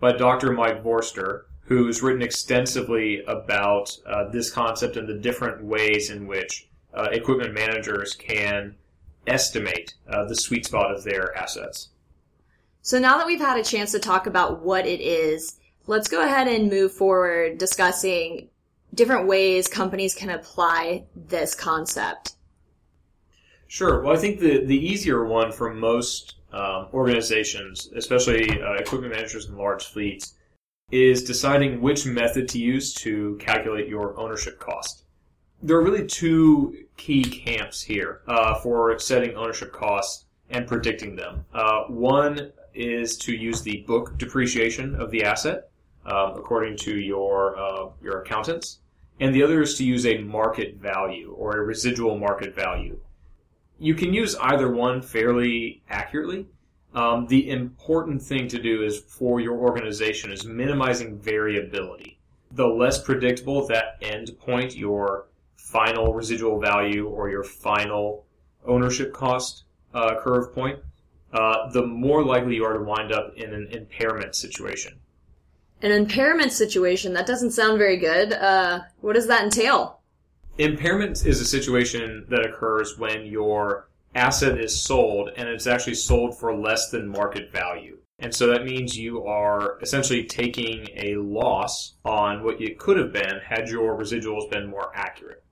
by 0.00 0.12
Dr. 0.12 0.52
Mike 0.52 0.82
Vorster, 0.82 1.42
who's 1.60 2.02
written 2.02 2.22
extensively 2.22 3.22
about 3.26 3.96
uh, 4.06 4.28
this 4.30 4.50
concept 4.50 4.96
and 4.96 5.08
the 5.08 5.14
different 5.14 5.64
ways 5.64 6.10
in 6.10 6.26
which 6.26 6.68
uh, 6.92 7.08
equipment 7.12 7.54
managers 7.54 8.14
can 8.14 8.74
estimate 9.26 9.94
uh, 10.08 10.24
the 10.24 10.36
sweet 10.36 10.66
spot 10.66 10.94
of 10.94 11.04
their 11.04 11.36
assets. 11.36 11.88
So 12.82 12.98
now 12.98 13.16
that 13.16 13.26
we've 13.26 13.40
had 13.40 13.58
a 13.58 13.64
chance 13.64 13.92
to 13.92 13.98
talk 13.98 14.26
about 14.26 14.62
what 14.62 14.86
it 14.86 15.00
is, 15.00 15.58
let's 15.86 16.08
go 16.08 16.22
ahead 16.22 16.48
and 16.48 16.68
move 16.68 16.92
forward 16.92 17.56
discussing 17.56 18.50
different 18.94 19.26
ways 19.26 19.68
companies 19.68 20.14
can 20.14 20.30
apply 20.30 21.04
this 21.16 21.54
concept. 21.54 22.34
Sure. 23.66 24.02
Well, 24.02 24.14
I 24.14 24.18
think 24.18 24.38
the, 24.38 24.64
the 24.64 24.76
easier 24.76 25.24
one 25.24 25.50
for 25.50 25.72
most 25.72 26.36
um, 26.54 26.86
organizations, 26.94 27.90
especially 27.96 28.62
uh, 28.62 28.74
equipment 28.74 29.12
managers 29.12 29.48
in 29.48 29.56
large 29.56 29.84
fleets, 29.84 30.34
is 30.90 31.24
deciding 31.24 31.80
which 31.80 32.06
method 32.06 32.48
to 32.48 32.58
use 32.58 32.94
to 32.94 33.36
calculate 33.40 33.88
your 33.88 34.16
ownership 34.18 34.60
cost. 34.60 35.04
There 35.62 35.76
are 35.76 35.82
really 35.82 36.06
two 36.06 36.86
key 36.96 37.24
camps 37.24 37.82
here 37.82 38.20
uh, 38.28 38.54
for 38.60 38.98
setting 38.98 39.34
ownership 39.34 39.72
costs 39.72 40.26
and 40.50 40.66
predicting 40.66 41.16
them. 41.16 41.44
Uh, 41.52 41.84
one 41.84 42.52
is 42.74 43.16
to 43.18 43.34
use 43.34 43.62
the 43.62 43.78
book 43.86 44.16
depreciation 44.18 44.94
of 44.94 45.10
the 45.10 45.24
asset, 45.24 45.70
um, 46.06 46.34
according 46.36 46.76
to 46.76 46.98
your 46.98 47.56
uh, 47.58 47.88
your 48.02 48.20
accountants, 48.20 48.80
and 49.20 49.34
the 49.34 49.42
other 49.42 49.62
is 49.62 49.76
to 49.78 49.84
use 49.84 50.06
a 50.06 50.18
market 50.18 50.76
value 50.76 51.32
or 51.32 51.56
a 51.56 51.62
residual 51.62 52.18
market 52.18 52.54
value. 52.54 52.98
You 53.78 53.94
can 53.94 54.14
use 54.14 54.36
either 54.36 54.70
one 54.70 55.02
fairly 55.02 55.82
accurately. 55.88 56.46
Um, 56.94 57.26
the 57.26 57.50
important 57.50 58.22
thing 58.22 58.46
to 58.48 58.62
do 58.62 58.82
is 58.82 59.00
for 59.00 59.40
your 59.40 59.56
organization 59.56 60.30
is 60.30 60.44
minimizing 60.44 61.18
variability. 61.18 62.18
The 62.52 62.66
less 62.66 63.02
predictable 63.02 63.66
that 63.66 63.96
end 64.00 64.38
point, 64.38 64.76
your 64.76 65.26
final 65.56 66.14
residual 66.14 66.60
value 66.60 67.08
or 67.08 67.28
your 67.28 67.42
final 67.42 68.24
ownership 68.64 69.12
cost 69.12 69.64
uh, 69.92 70.20
curve 70.20 70.54
point, 70.54 70.78
uh, 71.32 71.68
the 71.70 71.84
more 71.84 72.24
likely 72.24 72.54
you 72.54 72.64
are 72.64 72.74
to 72.74 72.84
wind 72.84 73.12
up 73.12 73.34
in 73.36 73.52
an 73.52 73.66
impairment 73.72 74.36
situation. 74.36 75.00
An 75.82 75.90
impairment 75.90 76.52
situation, 76.52 77.12
that 77.14 77.26
doesn't 77.26 77.50
sound 77.50 77.78
very 77.78 77.96
good. 77.96 78.32
Uh, 78.32 78.82
what 79.00 79.14
does 79.14 79.26
that 79.26 79.42
entail? 79.42 80.00
Impairment 80.58 81.26
is 81.26 81.40
a 81.40 81.44
situation 81.44 82.26
that 82.28 82.46
occurs 82.46 82.96
when 82.96 83.26
your 83.26 83.88
asset 84.14 84.60
is 84.60 84.80
sold 84.80 85.30
and 85.36 85.48
it's 85.48 85.66
actually 85.66 85.94
sold 85.94 86.38
for 86.38 86.54
less 86.54 86.90
than 86.90 87.08
market 87.08 87.50
value. 87.50 87.98
And 88.20 88.32
so 88.32 88.46
that 88.46 88.64
means 88.64 88.96
you 88.96 89.24
are 89.24 89.80
essentially 89.80 90.22
taking 90.22 90.86
a 90.94 91.16
loss 91.16 91.96
on 92.04 92.44
what 92.44 92.60
it 92.60 92.78
could 92.78 92.96
have 92.96 93.12
been 93.12 93.40
had 93.44 93.68
your 93.68 93.98
residuals 93.98 94.48
been 94.48 94.70
more 94.70 94.92
accurate. 94.94 95.42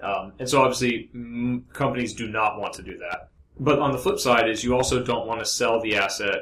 Um, 0.00 0.32
and 0.38 0.48
so 0.48 0.62
obviously 0.62 1.10
m- 1.12 1.66
companies 1.72 2.14
do 2.14 2.28
not 2.28 2.60
want 2.60 2.74
to 2.74 2.82
do 2.82 2.96
that. 2.98 3.30
But 3.58 3.80
on 3.80 3.90
the 3.90 3.98
flip 3.98 4.20
side 4.20 4.48
is 4.48 4.62
you 4.62 4.76
also 4.76 5.02
don't 5.02 5.26
want 5.26 5.40
to 5.40 5.46
sell 5.46 5.80
the 5.80 5.96
asset 5.96 6.38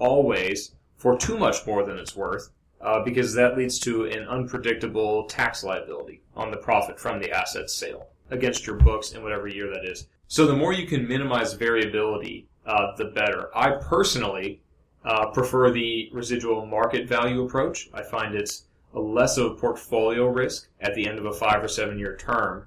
always 0.00 0.74
for 0.96 1.16
too 1.16 1.38
much 1.38 1.64
more 1.66 1.84
than 1.84 1.98
it's 1.98 2.16
worth 2.16 2.50
uh, 2.80 3.02
because 3.04 3.34
that 3.34 3.56
leads 3.56 3.78
to 3.80 4.04
an 4.04 4.26
unpredictable 4.28 5.24
tax 5.24 5.64
liability 5.64 6.22
on 6.36 6.50
the 6.50 6.56
profit 6.56 6.98
from 6.98 7.20
the 7.20 7.30
asset 7.30 7.70
sale 7.70 8.08
against 8.30 8.66
your 8.66 8.76
books 8.76 9.12
in 9.12 9.22
whatever 9.22 9.48
year 9.48 9.68
that 9.70 9.84
is. 9.84 10.06
So 10.28 10.46
the 10.46 10.56
more 10.56 10.72
you 10.72 10.86
can 10.86 11.08
minimize 11.08 11.54
variability, 11.54 12.46
uh, 12.66 12.94
the 12.96 13.06
better. 13.06 13.48
I 13.56 13.70
personally 13.70 14.60
uh, 15.04 15.30
prefer 15.30 15.70
the 15.70 16.10
residual 16.12 16.66
market 16.66 17.08
value 17.08 17.42
approach. 17.42 17.88
I 17.94 18.02
find 18.02 18.34
it's 18.34 18.64
a 18.94 19.00
less 19.00 19.38
of 19.38 19.52
a 19.52 19.54
portfolio 19.54 20.26
risk 20.26 20.68
at 20.80 20.94
the 20.94 21.08
end 21.08 21.18
of 21.18 21.24
a 21.24 21.32
five 21.32 21.62
or 21.62 21.68
seven 21.68 21.98
year 21.98 22.16
term, 22.16 22.66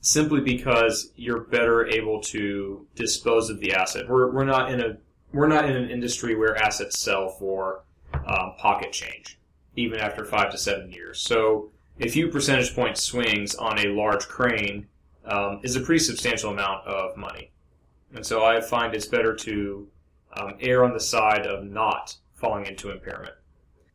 simply 0.00 0.40
because 0.40 1.12
you're 1.16 1.40
better 1.40 1.86
able 1.86 2.20
to 2.20 2.86
dispose 2.94 3.50
of 3.50 3.60
the 3.60 3.74
asset. 3.74 4.08
We're, 4.08 4.30
we're 4.32 4.44
not 4.44 4.72
in 4.72 4.80
a 4.80 4.96
we're 5.32 5.48
not 5.48 5.68
in 5.68 5.76
an 5.76 5.90
industry 5.90 6.34
where 6.34 6.56
assets 6.56 6.98
sell 6.98 7.28
for 7.28 7.84
um, 8.14 8.54
pocket 8.58 8.92
change, 8.92 9.38
even 9.76 9.98
after 9.98 10.24
five 10.24 10.50
to 10.50 10.58
seven 10.58 10.90
years. 10.90 11.20
So 11.20 11.70
a 12.00 12.08
few 12.08 12.28
percentage 12.28 12.74
point 12.74 12.96
swings 12.96 13.54
on 13.54 13.78
a 13.78 13.88
large 13.88 14.26
crane 14.26 14.86
um, 15.24 15.60
is 15.62 15.76
a 15.76 15.80
pretty 15.80 16.02
substantial 16.02 16.50
amount 16.50 16.86
of 16.86 17.16
money. 17.16 17.52
And 18.14 18.24
so 18.24 18.44
I 18.44 18.60
find 18.60 18.94
it's 18.94 19.06
better 19.06 19.34
to 19.34 19.88
um, 20.36 20.54
err 20.60 20.84
on 20.84 20.92
the 20.92 21.00
side 21.00 21.46
of 21.46 21.64
not 21.64 22.16
falling 22.34 22.66
into 22.66 22.90
impairment. 22.90 23.34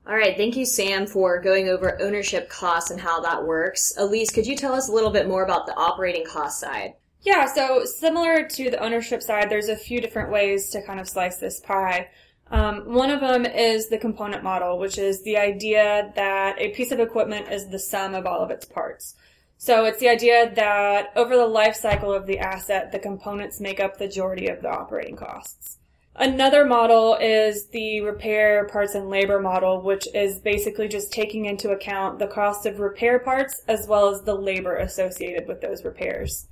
All 0.08 0.16
right, 0.16 0.38
thank 0.38 0.56
you, 0.56 0.66
Sam, 0.66 1.08
for 1.08 1.42
going 1.42 1.68
over 1.68 2.00
ownership 2.00 2.48
costs 2.48 2.92
and 2.92 3.00
how 3.00 3.22
that 3.22 3.44
works. 3.44 3.92
Elise, 3.98 4.30
could 4.30 4.46
you 4.46 4.56
tell 4.56 4.74
us 4.74 4.88
a 4.88 4.92
little 4.92 5.10
bit 5.10 5.28
more 5.28 5.44
about 5.44 5.66
the 5.66 5.76
operating 5.76 6.24
cost 6.24 6.60
side? 6.60 6.94
Yeah, 7.22 7.52
so 7.52 7.86
similar 7.86 8.48
to 8.48 8.70
the 8.70 8.84
ownership 8.84 9.24
side, 9.24 9.50
there's 9.50 9.68
a 9.68 9.76
few 9.76 10.00
different 10.00 10.32
ways 10.32 10.70
to 10.70 10.86
kind 10.86 11.00
of 11.00 11.10
slice 11.10 11.38
this 11.38 11.60
pie. 11.60 12.10
Um, 12.52 12.94
one 12.94 13.10
of 13.10 13.22
them 13.22 13.46
is 13.46 13.90
the 13.90 13.98
component 13.98 14.44
model, 14.44 14.78
which 14.78 14.98
is 14.98 15.24
the 15.24 15.38
idea 15.38 16.12
that 16.16 16.60
a 16.60 16.70
piece 16.70 16.92
of 16.92 17.00
equipment 17.00 17.52
is 17.52 17.68
the 17.70 17.80
sum 17.80 18.14
of 18.14 18.26
all 18.26 18.42
of 18.42 18.52
its 18.52 18.66
parts. 18.66 19.16
So 19.58 19.86
it's 19.86 20.00
the 20.00 20.10
idea 20.10 20.54
that 20.56 21.12
over 21.16 21.36
the 21.36 21.48
life 21.48 21.76
cycle 21.76 22.14
of 22.14 22.28
the 22.28 22.40
asset, 22.40 22.92
the 22.92 23.00
components 23.00 23.60
make 23.60 23.80
up 23.80 23.98
the 23.98 24.06
majority 24.06 24.48
of 24.48 24.62
the 24.62 24.70
operating 24.70 25.16
costs. 25.16 25.80
Another 26.18 26.64
model 26.66 27.16
is 27.16 27.68
the 27.68 28.00
repair 28.02 28.66
parts 28.66 28.96
and 28.96 29.10
labor 29.10 29.40
model, 29.40 29.82
which 29.82 30.08
is 30.14 30.40
basically 30.40 30.88
just 30.88 31.12
taking 31.12 31.46
into 31.46 31.72
account 31.72 32.20
the 32.20 32.28
cost 32.28 32.66
of 32.66 32.80
repair 32.80 33.20
parts 33.20 33.64
as 33.68 33.86
well 33.88 34.08
as 34.10 34.22
the 34.22 34.36
labor 34.36 34.78
associated 34.78 35.48
with 35.48 35.60
those 35.62 35.84
repairs. 35.84 36.48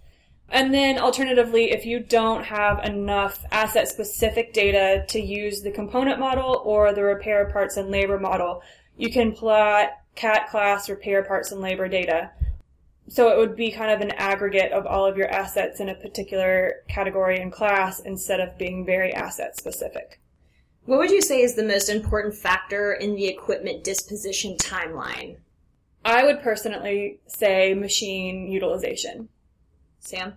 And 0.49 0.73
then 0.73 0.99
alternatively, 0.99 1.71
if 1.71 1.85
you 1.85 1.99
don't 1.99 2.43
have 2.43 2.83
enough 2.83 3.43
asset 3.51 3.87
specific 3.87 4.53
data 4.53 5.05
to 5.09 5.19
use 5.19 5.61
the 5.61 5.71
component 5.71 6.19
model 6.19 6.61
or 6.63 6.93
the 6.93 7.03
repair 7.03 7.49
parts 7.49 7.77
and 7.77 7.89
labor 7.89 8.19
model, 8.19 8.61
you 8.95 9.11
can 9.11 9.31
plot 9.31 9.89
CAT 10.15 10.49
class 10.49 10.89
repair 10.89 11.23
parts 11.23 11.51
and 11.51 11.61
labor 11.61 11.87
data. 11.87 12.31
So 13.09 13.29
it 13.29 13.37
would 13.37 13.55
be 13.55 13.71
kind 13.71 13.91
of 13.91 14.01
an 14.01 14.11
aggregate 14.11 14.71
of 14.71 14.85
all 14.85 15.05
of 15.05 15.17
your 15.17 15.27
assets 15.27 15.79
in 15.79 15.89
a 15.89 15.95
particular 15.95 16.83
category 16.87 17.39
and 17.39 17.51
class 17.51 17.99
instead 17.99 18.39
of 18.39 18.57
being 18.57 18.85
very 18.85 19.13
asset 19.13 19.57
specific. 19.57 20.19
What 20.85 20.99
would 20.99 21.11
you 21.11 21.21
say 21.21 21.41
is 21.41 21.55
the 21.55 21.63
most 21.63 21.89
important 21.89 22.35
factor 22.35 22.93
in 22.93 23.15
the 23.15 23.27
equipment 23.27 23.83
disposition 23.83 24.57
timeline? 24.57 25.37
I 26.05 26.25
would 26.25 26.41
personally 26.41 27.19
say 27.27 27.73
machine 27.73 28.51
utilization. 28.51 29.29
Sam? 30.03 30.33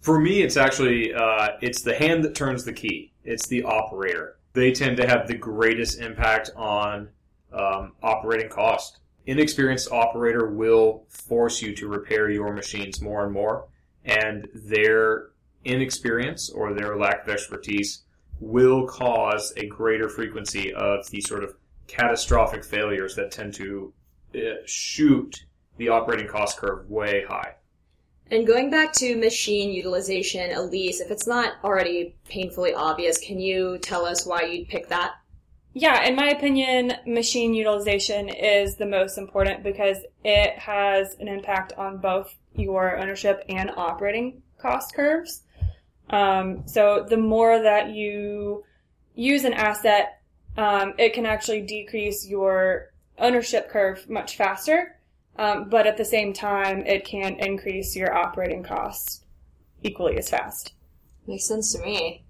For 0.00 0.18
me, 0.18 0.42
it's 0.42 0.56
actually 0.56 1.12
uh, 1.12 1.48
it's 1.60 1.82
the 1.82 1.94
hand 1.94 2.24
that 2.24 2.34
turns 2.34 2.64
the 2.64 2.72
key. 2.72 3.12
It's 3.24 3.46
the 3.46 3.62
operator. 3.64 4.38
They 4.54 4.72
tend 4.72 4.96
to 4.96 5.06
have 5.06 5.28
the 5.28 5.36
greatest 5.36 6.00
impact 6.00 6.50
on 6.56 7.10
um, 7.52 7.92
operating 8.02 8.48
cost. 8.48 8.98
Inexperienced 9.26 9.92
operator 9.92 10.48
will 10.48 11.04
force 11.08 11.60
you 11.60 11.74
to 11.76 11.88
repair 11.88 12.30
your 12.30 12.52
machines 12.52 13.02
more 13.02 13.24
and 13.24 13.32
more, 13.32 13.68
and 14.04 14.48
their 14.54 15.30
inexperience 15.64 16.48
or 16.48 16.72
their 16.72 16.96
lack 16.96 17.24
of 17.24 17.28
expertise 17.28 18.02
will 18.40 18.86
cause 18.86 19.52
a 19.58 19.66
greater 19.66 20.08
frequency 20.08 20.72
of 20.72 21.08
the 21.10 21.20
sort 21.20 21.44
of 21.44 21.54
catastrophic 21.86 22.64
failures 22.64 23.14
that 23.14 23.30
tend 23.30 23.52
to 23.52 23.92
uh, 24.34 24.38
shoot 24.64 25.44
the 25.76 25.90
operating 25.90 26.26
cost 26.26 26.56
curve 26.56 26.88
way 26.88 27.24
high. 27.28 27.54
And 28.30 28.46
going 28.46 28.70
back 28.70 28.92
to 28.94 29.16
machine 29.16 29.72
utilization, 29.72 30.52
Elise, 30.52 31.00
if 31.00 31.10
it's 31.10 31.26
not 31.26 31.54
already 31.64 32.14
painfully 32.28 32.72
obvious, 32.72 33.18
can 33.18 33.40
you 33.40 33.78
tell 33.78 34.06
us 34.06 34.24
why 34.24 34.42
you'd 34.42 34.68
pick 34.68 34.88
that? 34.88 35.14
Yeah, 35.72 36.04
in 36.04 36.14
my 36.14 36.30
opinion, 36.30 36.92
machine 37.06 37.54
utilization 37.54 38.28
is 38.28 38.76
the 38.76 38.86
most 38.86 39.18
important 39.18 39.64
because 39.64 39.98
it 40.24 40.58
has 40.58 41.16
an 41.18 41.26
impact 41.26 41.72
on 41.76 41.98
both 41.98 42.36
your 42.54 42.98
ownership 42.98 43.44
and 43.48 43.70
operating 43.76 44.42
cost 44.58 44.94
curves. 44.94 45.42
Um, 46.08 46.66
so 46.66 47.06
the 47.08 47.16
more 47.16 47.60
that 47.60 47.90
you 47.90 48.64
use 49.14 49.44
an 49.44 49.54
asset, 49.54 50.22
um, 50.56 50.94
it 50.98 51.14
can 51.14 51.26
actually 51.26 51.62
decrease 51.62 52.26
your 52.28 52.92
ownership 53.18 53.70
curve 53.70 54.08
much 54.08 54.36
faster. 54.36 54.99
Um, 55.40 55.70
but 55.70 55.86
at 55.86 55.96
the 55.96 56.04
same 56.04 56.34
time, 56.34 56.84
it 56.84 57.06
can 57.06 57.36
increase 57.36 57.96
your 57.96 58.14
operating 58.14 58.62
costs 58.62 59.24
equally 59.82 60.18
as 60.18 60.28
fast. 60.28 60.74
Makes 61.26 61.46
sense 61.46 61.72
to 61.72 61.80
me. 61.80 62.26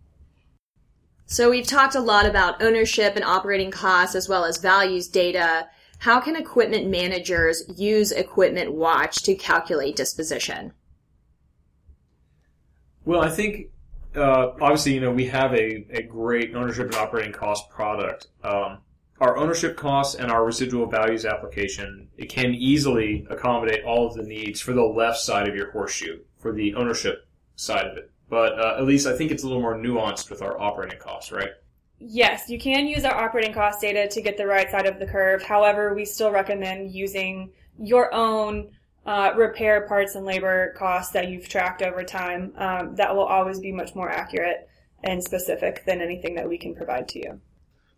So 1.26 1.50
we've 1.50 1.66
talked 1.66 1.96
a 1.96 2.00
lot 2.00 2.24
about 2.24 2.62
ownership 2.62 3.16
and 3.16 3.24
operating 3.24 3.72
costs 3.72 4.14
as 4.14 4.28
well 4.28 4.44
as 4.44 4.58
values 4.58 5.08
data. 5.08 5.66
How 5.98 6.20
can 6.20 6.36
equipment 6.36 6.88
managers 6.88 7.64
use 7.76 8.12
Equipment 8.12 8.74
Watch 8.74 9.24
to 9.24 9.34
calculate 9.34 9.96
disposition? 9.96 10.72
Well, 13.04 13.22
I 13.22 13.28
think 13.28 13.70
uh, 14.14 14.50
obviously 14.60 14.94
you 14.94 15.00
know 15.00 15.10
we 15.10 15.26
have 15.26 15.52
a, 15.54 15.84
a 15.90 16.02
great 16.02 16.54
ownership 16.54 16.86
and 16.86 16.94
operating 16.94 17.32
cost 17.32 17.70
product. 17.70 18.28
Um, 18.44 18.78
our 19.20 19.36
ownership 19.36 19.76
costs 19.76 20.14
and 20.14 20.30
our 20.30 20.44
residual 20.44 20.86
values 20.86 21.26
application 21.26 22.08
it 22.16 22.28
can 22.28 22.54
easily 22.54 23.26
accommodate 23.30 23.84
all 23.84 24.06
of 24.06 24.14
the 24.14 24.22
needs 24.22 24.60
for 24.60 24.72
the 24.72 24.82
left 24.82 25.18
side 25.18 25.48
of 25.48 25.54
your 25.54 25.70
horseshoe 25.70 26.18
for 26.38 26.52
the 26.52 26.74
ownership 26.74 27.28
side 27.54 27.86
of 27.86 27.96
it. 27.96 28.10
But 28.28 28.58
uh, 28.58 28.76
Elise 28.78 29.06
I 29.06 29.16
think 29.16 29.30
it's 29.30 29.42
a 29.42 29.46
little 29.46 29.62
more 29.62 29.76
nuanced 29.76 30.30
with 30.30 30.42
our 30.42 30.58
operating 30.60 30.98
costs, 30.98 31.32
right? 31.32 31.50
Yes, 31.98 32.48
you 32.48 32.58
can 32.58 32.86
use 32.86 33.04
our 33.04 33.14
operating 33.14 33.52
cost 33.52 33.82
data 33.82 34.08
to 34.08 34.22
get 34.22 34.38
the 34.38 34.46
right 34.46 34.70
side 34.70 34.86
of 34.86 34.98
the 34.98 35.06
curve. 35.06 35.42
However, 35.42 35.94
we 35.94 36.06
still 36.06 36.30
recommend 36.30 36.92
using 36.92 37.52
your 37.78 38.12
own 38.14 38.70
uh, 39.04 39.32
repair 39.36 39.86
parts 39.86 40.14
and 40.14 40.24
labor 40.24 40.74
costs 40.78 41.12
that 41.12 41.28
you've 41.28 41.48
tracked 41.48 41.82
over 41.82 42.02
time. 42.02 42.54
Um, 42.56 42.94
that 42.94 43.14
will 43.14 43.24
always 43.24 43.60
be 43.60 43.70
much 43.70 43.94
more 43.94 44.08
accurate 44.08 44.66
and 45.04 45.22
specific 45.22 45.84
than 45.84 46.00
anything 46.00 46.34
that 46.36 46.48
we 46.48 46.56
can 46.56 46.74
provide 46.74 47.08
to 47.08 47.18
you. 47.18 47.40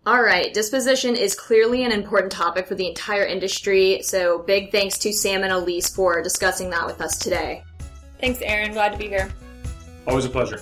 All 0.05 0.21
right, 0.21 0.53
disposition 0.53 1.15
is 1.15 1.37
clearly 1.37 1.85
an 1.85 1.93
important 1.93 2.33
topic 2.33 2.67
for 2.67 2.75
the 2.75 2.89
entire 2.89 3.25
industry, 3.25 4.01
so 4.03 4.41
big 4.41 4.73
thanks 4.73 4.99
to 4.99 5.13
Sam 5.13 5.45
and 5.45 5.53
Elise 5.53 5.89
for 5.89 6.21
discussing 6.21 6.71
that 6.71 6.85
with 6.87 7.01
us 7.01 7.17
today. 7.17 7.63
Thanks, 8.21 8.41
Erin. 8.43 8.73
Glad 8.73 8.91
to 8.93 8.99
be 8.99 9.07
here. 9.07 9.33
Always 10.09 10.25
a 10.25 10.29
pleasure. 10.29 10.61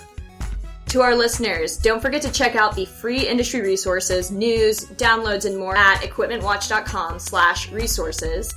To 0.88 1.00
our 1.00 1.14
listeners, 1.14 1.78
don't 1.78 2.02
forget 2.02 2.20
to 2.22 2.32
check 2.32 2.54
out 2.54 2.76
the 2.76 2.84
free 2.84 3.26
industry 3.26 3.62
resources, 3.62 4.30
news, 4.30 4.84
downloads, 4.96 5.46
and 5.46 5.56
more 5.56 5.76
at 5.76 6.02
equipmentwatch.com 6.02 7.18
slash 7.18 7.72
resources. 7.72 8.54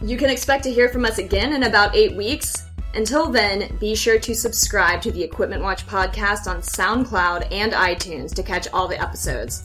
You 0.00 0.16
can 0.16 0.30
expect 0.30 0.64
to 0.64 0.72
hear 0.72 0.88
from 0.88 1.04
us 1.04 1.18
again 1.18 1.52
in 1.52 1.64
about 1.64 1.94
eight 1.94 2.16
weeks. 2.16 2.64
Until 2.94 3.28
then, 3.28 3.76
be 3.78 3.94
sure 3.94 4.18
to 4.20 4.34
subscribe 4.34 5.02
to 5.02 5.12
the 5.12 5.22
Equipment 5.22 5.62
Watch 5.62 5.86
podcast 5.86 6.46
on 6.46 6.62
SoundCloud 6.62 7.52
and 7.52 7.72
iTunes 7.72 8.32
to 8.36 8.42
catch 8.42 8.68
all 8.72 8.88
the 8.88 9.02
episodes. 9.02 9.64